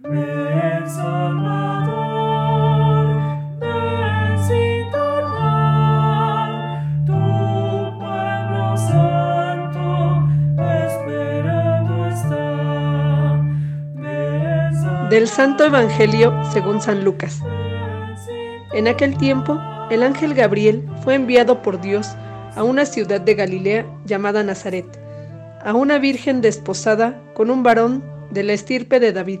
[0.00, 0.10] Del
[15.26, 17.42] Santo Evangelio según San Lucas.
[18.72, 19.58] En aquel tiempo,
[19.90, 22.14] el ángel Gabriel fue enviado por Dios
[22.54, 24.86] a una ciudad de Galilea llamada Nazaret,
[25.64, 29.40] a una virgen desposada con un varón de la estirpe de David,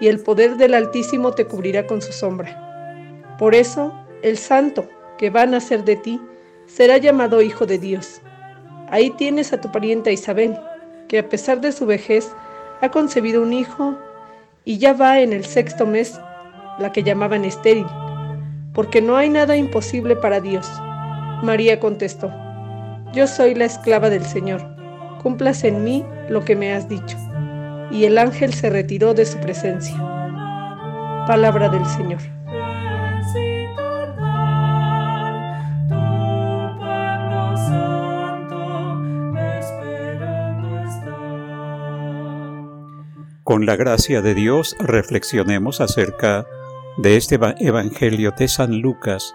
[0.00, 3.36] y el poder del Altísimo te cubrirá con su sombra.
[3.38, 6.20] Por eso, el santo que va a nacer de ti
[6.66, 8.20] será llamado Hijo de Dios.
[8.90, 10.56] Ahí tienes a tu parienta Isabel,
[11.08, 12.32] que a pesar de su vejez
[12.80, 13.96] ha concebido un hijo
[14.64, 16.20] y ya va en el sexto mes,
[16.78, 17.86] la que llamaban estéril
[18.76, 20.70] porque no hay nada imposible para Dios.
[21.42, 22.30] María contestó,
[23.14, 24.60] Yo soy la esclava del Señor,
[25.22, 27.16] cúmplase en mí lo que me has dicho.
[27.90, 29.96] Y el ángel se retiró de su presencia.
[31.26, 32.20] Palabra del Señor.
[43.46, 46.46] Con la gracia de Dios reflexionemos acerca
[46.96, 49.34] de este Evangelio de San Lucas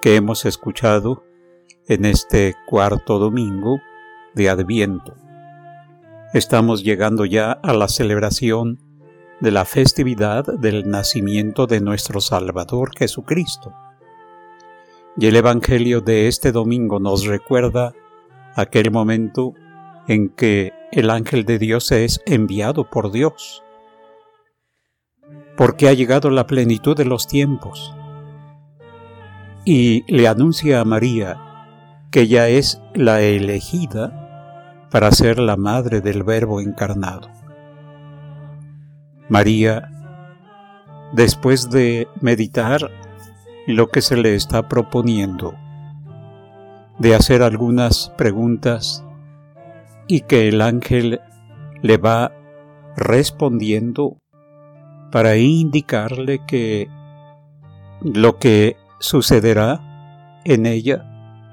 [0.00, 1.24] que hemos escuchado
[1.88, 3.80] en este cuarto domingo
[4.34, 5.16] de Adviento.
[6.32, 8.78] Estamos llegando ya a la celebración
[9.40, 13.72] de la festividad del nacimiento de nuestro Salvador Jesucristo.
[15.16, 17.94] Y el Evangelio de este domingo nos recuerda
[18.54, 19.54] aquel momento
[20.06, 23.64] en que el ángel de Dios es enviado por Dios
[25.56, 27.94] porque ha llegado la plenitud de los tiempos.
[29.64, 31.38] Y le anuncia a María
[32.10, 34.19] que ella es la elegida
[34.90, 37.28] para ser la madre del Verbo encarnado.
[39.28, 39.88] María,
[41.12, 42.90] después de meditar
[43.66, 45.54] lo que se le está proponiendo,
[46.98, 49.04] de hacer algunas preguntas
[50.08, 51.20] y que el ángel
[51.82, 52.32] le va
[52.96, 54.18] respondiendo
[55.12, 56.88] para indicarle que
[58.02, 61.04] lo que sucederá en ella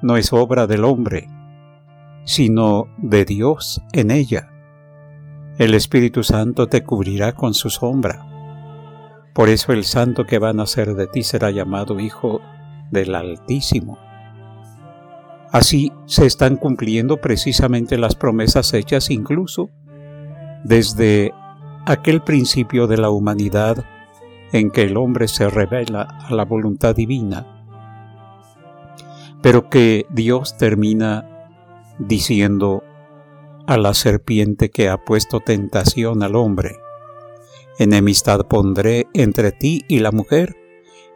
[0.01, 1.29] no es obra del hombre,
[2.27, 4.51] sino de Dios en ella.
[5.57, 8.27] El Espíritu Santo te cubrirá con su sombra.
[9.33, 12.41] Por eso el santo que va a nacer de ti será llamado Hijo
[12.91, 13.97] del Altísimo.
[15.53, 19.69] Así se están cumpliendo precisamente las promesas hechas incluso
[20.65, 21.33] desde
[21.85, 23.85] aquel principio de la humanidad
[24.51, 27.45] en que el hombre se revela a la voluntad divina,
[29.41, 31.36] pero que Dios termina
[31.99, 32.83] diciendo
[33.65, 36.77] a la serpiente que ha puesto tentación al hombre,
[37.79, 40.55] enemistad pondré entre ti y la mujer,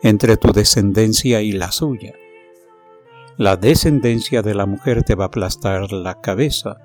[0.03, 2.13] entre tu descendencia y la suya.
[3.37, 6.77] La descendencia de la mujer te va a aplastar la cabeza,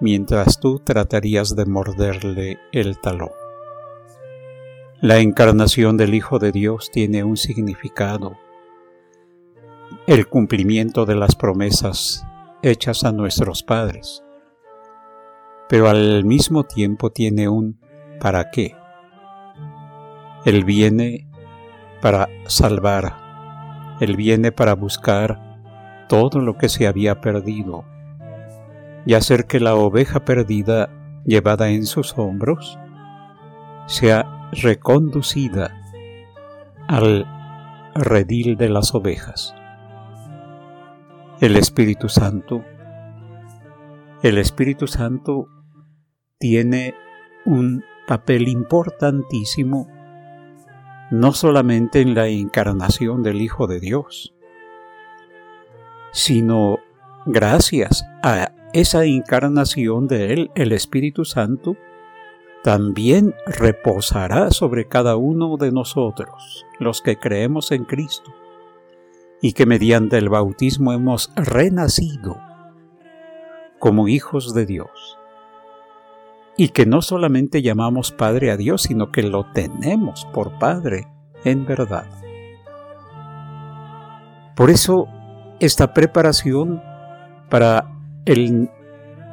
[0.00, 3.30] mientras tú tratarías de morderle el talón.
[5.00, 8.36] La encarnación del Hijo de Dios tiene un significado,
[10.06, 12.26] el cumplimiento de las promesas
[12.62, 14.24] hechas a nuestros padres,
[15.68, 17.80] pero al mismo tiempo tiene un
[18.20, 18.76] para qué.
[20.44, 21.28] Él viene
[22.00, 27.84] para salvar, Él viene para buscar todo lo que se había perdido
[29.04, 30.90] y hacer que la oveja perdida
[31.24, 32.78] llevada en sus hombros
[33.86, 35.74] sea reconducida
[36.88, 37.26] al
[37.94, 39.54] redil de las ovejas.
[41.40, 42.64] El Espíritu Santo,
[44.24, 45.46] el Espíritu Santo
[46.36, 46.96] tiene
[47.46, 49.86] un papel importantísimo
[51.12, 54.34] no solamente en la encarnación del Hijo de Dios,
[56.10, 56.80] sino
[57.24, 61.76] gracias a esa encarnación de Él, el Espíritu Santo,
[62.64, 68.32] también reposará sobre cada uno de nosotros, los que creemos en Cristo,
[69.40, 72.40] y que mediante el bautismo hemos renacido
[73.78, 75.18] como hijos de Dios,
[76.56, 81.06] y que no solamente llamamos Padre a Dios, sino que lo tenemos por Padre
[81.44, 82.06] en verdad.
[84.56, 85.06] Por eso,
[85.60, 86.82] esta preparación
[87.48, 87.88] para
[88.24, 88.68] el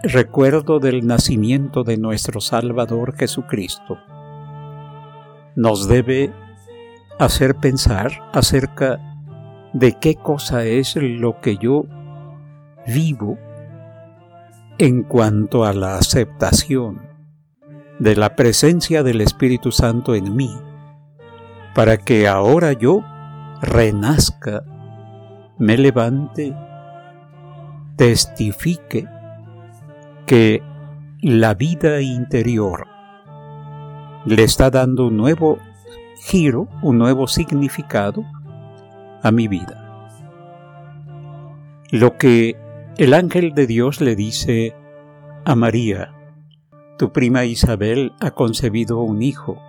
[0.04, 3.98] recuerdo del nacimiento de nuestro Salvador Jesucristo
[5.56, 6.32] nos debe
[7.18, 9.15] hacer pensar acerca
[9.76, 11.84] de qué cosa es lo que yo
[12.88, 13.38] vivo
[14.78, 17.02] en cuanto a la aceptación
[18.00, 20.50] de la presencia del Espíritu Santo en mí,
[21.74, 23.04] para que ahora yo
[23.62, 24.64] renazca,
[25.58, 26.56] me levante,
[27.98, 29.06] testifique
[30.26, 30.64] que
[31.20, 32.88] la vida interior
[34.26, 35.60] le está dando un nuevo
[36.24, 38.24] giro, un nuevo significado
[39.26, 39.82] a mi vida.
[41.90, 42.56] Lo que
[42.98, 44.76] el ángel de Dios le dice
[45.46, 46.14] a María,
[47.00, 49.60] tu prima Isabel ha concebido un hijo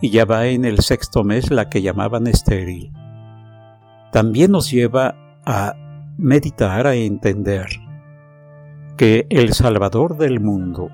[0.00, 2.90] y ya va en el sexto mes la que llamaban estéril.
[4.10, 5.74] También nos lleva a
[6.16, 7.66] meditar, a entender
[8.96, 10.88] que el Salvador del mundo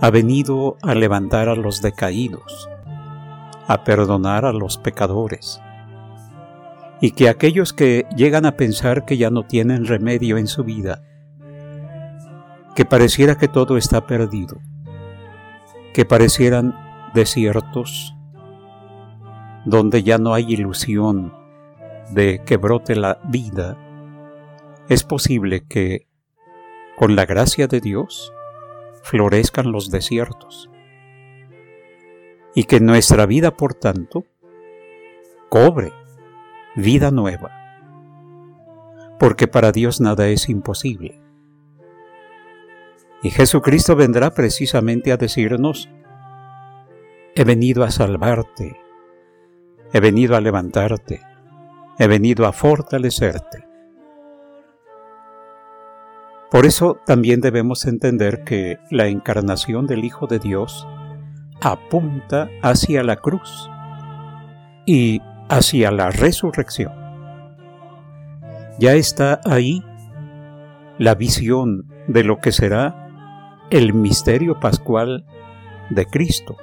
[0.00, 2.68] ha venido a levantar a los decaídos,
[3.66, 5.60] a perdonar a los pecadores,
[7.00, 11.02] y que aquellos que llegan a pensar que ya no tienen remedio en su vida,
[12.74, 14.58] que pareciera que todo está perdido,
[15.92, 16.74] que parecieran
[17.14, 18.14] desiertos,
[19.64, 21.34] donde ya no hay ilusión
[22.10, 23.76] de que brote la vida,
[24.88, 26.06] es posible que
[26.96, 28.32] con la gracia de Dios,
[29.02, 30.70] florezcan los desiertos.
[32.54, 34.24] Y que nuestra vida, por tanto,
[35.50, 35.92] cobre
[36.76, 37.50] vida nueva.
[39.18, 41.20] Porque para Dios nada es imposible.
[43.22, 45.88] Y Jesucristo vendrá precisamente a decirnos,
[47.34, 48.76] he venido a salvarte,
[49.92, 51.22] he venido a levantarte,
[51.98, 53.66] he venido a fortalecerte.
[56.50, 60.86] Por eso también debemos entender que la encarnación del Hijo de Dios
[61.60, 63.68] apunta hacia la cruz
[64.86, 66.92] y hacia la resurrección.
[68.78, 69.82] Ya está ahí
[70.98, 73.08] la visión de lo que será
[73.70, 75.24] el misterio pascual
[75.90, 76.56] de Cristo,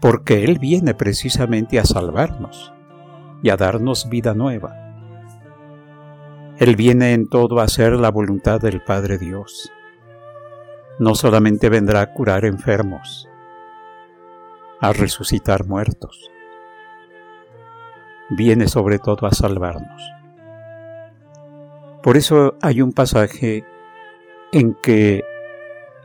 [0.00, 2.72] porque Él viene precisamente a salvarnos
[3.42, 4.74] y a darnos vida nueva.
[6.58, 9.72] Él viene en todo a hacer la voluntad del Padre Dios.
[10.98, 13.28] No solamente vendrá a curar enfermos,
[14.80, 16.30] a resucitar muertos,
[18.30, 20.02] viene sobre todo a salvarnos.
[22.02, 23.64] Por eso hay un pasaje
[24.52, 25.22] en que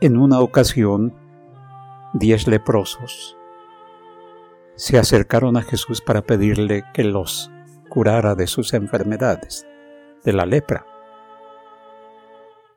[0.00, 1.14] en una ocasión
[2.14, 3.36] diez leprosos
[4.76, 7.50] se acercaron a Jesús para pedirle que los
[7.90, 9.66] curara de sus enfermedades
[10.24, 10.86] de la lepra.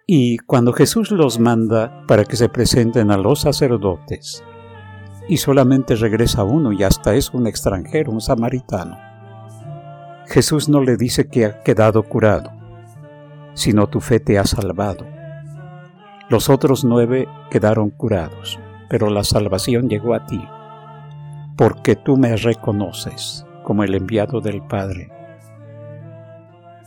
[0.05, 4.43] Y cuando Jesús los manda para que se presenten a los sacerdotes,
[5.29, 8.97] y solamente regresa uno y hasta es un extranjero, un samaritano,
[10.33, 12.51] Jesús no le dice que ha quedado curado,
[13.53, 15.05] sino tu fe te ha salvado.
[16.27, 18.59] Los otros nueve quedaron curados,
[18.89, 20.43] pero la salvación llegó a ti,
[21.55, 25.11] porque tú me reconoces como el enviado del Padre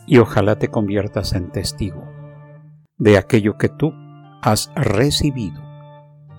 [0.09, 2.03] y ojalá te conviertas en testigo
[2.99, 3.95] de aquello que tú
[4.43, 5.63] has recibido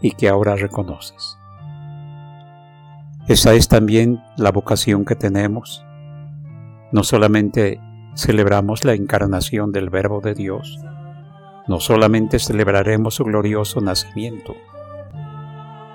[0.01, 1.37] y que ahora reconoces.
[3.29, 5.86] Esa es también la vocación que tenemos.
[6.91, 7.79] No solamente
[8.15, 10.79] celebramos la encarnación del Verbo de Dios,
[11.67, 14.55] no solamente celebraremos su glorioso nacimiento,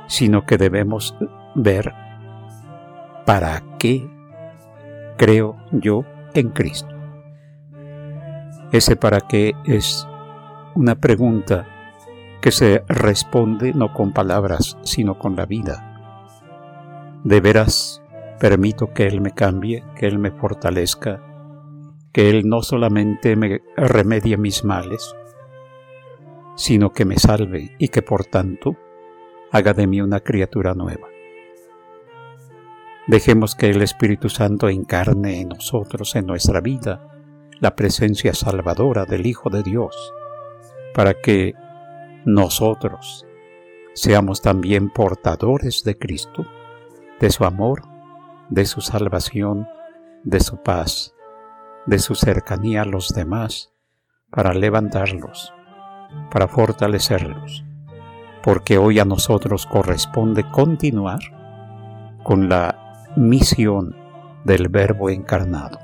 [0.06, 1.16] sino que debemos
[1.54, 1.94] ver
[3.25, 4.08] para qué
[5.16, 6.94] creo yo en Cristo.
[8.72, 10.06] Ese para qué es
[10.75, 11.66] una pregunta
[12.40, 15.88] que se responde no con palabras, sino con la vida.
[17.22, 18.01] De veras,
[18.42, 21.22] permito que Él me cambie, que Él me fortalezca,
[22.12, 25.14] que Él no solamente me remedie mis males,
[26.56, 28.76] sino que me salve y que por tanto
[29.52, 31.06] haga de mí una criatura nueva.
[33.06, 37.12] Dejemos que el Espíritu Santo encarne en nosotros, en nuestra vida,
[37.61, 39.94] la presencia salvadora del Hijo de Dios,
[40.94, 41.54] para que
[42.25, 43.25] nosotros
[43.94, 46.44] seamos también portadores de Cristo,
[47.20, 47.91] de su amor,
[48.52, 49.66] de su salvación,
[50.25, 51.14] de su paz,
[51.87, 53.73] de su cercanía a los demás,
[54.30, 55.54] para levantarlos,
[56.30, 57.64] para fortalecerlos,
[58.42, 61.21] porque hoy a nosotros corresponde continuar
[62.23, 63.97] con la misión
[64.44, 65.78] del Verbo encarnado.